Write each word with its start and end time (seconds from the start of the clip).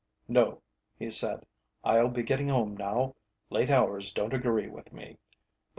"No," 0.27 0.63
he 0.97 1.11
said, 1.11 1.45
"I'll 1.83 2.09
be 2.09 2.23
getting 2.23 2.47
home 2.47 2.75
now; 2.75 3.13
late 3.51 3.69
hours 3.69 4.11
don't 4.11 4.33
agree 4.33 4.67
with 4.67 4.91
me. 4.91 5.19